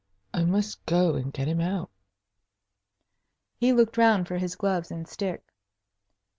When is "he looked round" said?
3.59-4.27